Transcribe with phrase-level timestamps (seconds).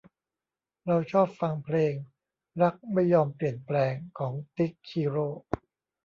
[0.85, 1.93] เราชอบฟังเพลง
[2.61, 5.27] รักไม่ยอมเปลี่ยนแปลง ของติ๊ก ชิโร่